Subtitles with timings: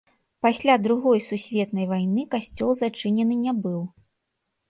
[0.43, 3.79] Пасля другой сусветнай вайны касцёл зачынены не быў.